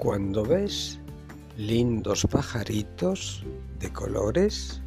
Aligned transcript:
Cuando 0.00 0.42
ves 0.42 0.98
lindos 1.58 2.26
pajaritos 2.30 3.44
de 3.78 3.92
colores, 3.92 4.80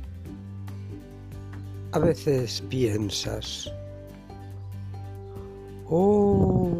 a 1.91 1.99
veces 1.99 2.63
piensas, 2.67 3.71
oh, 5.87 6.71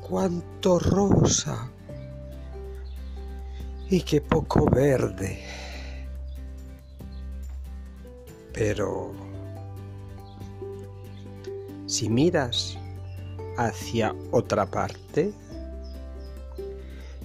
cuánto 0.00 0.78
rosa 0.78 1.70
y 3.90 4.00
qué 4.00 4.22
poco 4.22 4.64
verde. 4.70 5.44
Pero 8.54 9.12
si 11.84 12.08
miras 12.08 12.78
hacia 13.58 14.14
otra 14.30 14.64
parte, 14.64 15.34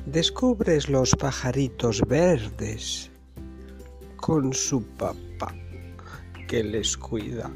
descubres 0.06 0.90
los 0.90 1.16
pajaritos 1.16 2.02
verdes 2.08 3.12
con 4.18 4.54
su 4.54 4.84
papá 4.84 5.54
que 6.48 6.64
les 6.64 6.98
cuida. 6.98 7.52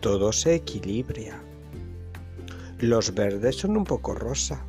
Todo 0.00 0.32
se 0.32 0.56
equilibra. 0.56 1.40
Los 2.78 3.14
verdes 3.14 3.56
son 3.56 3.76
un 3.76 3.84
poco 3.84 4.14
rosa 4.14 4.64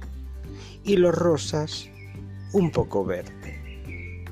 y 0.84 0.96
los 0.96 1.14
rosas 1.14 1.90
un 2.54 2.72
poco 2.72 3.04
verde. 3.04 4.24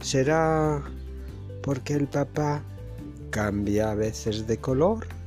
¿Será 0.00 0.82
porque 1.62 1.94
el 1.94 2.08
papá 2.08 2.62
cambia 3.30 3.92
a 3.92 3.94
veces 3.94 4.46
de 4.46 4.56
color? 4.56 5.19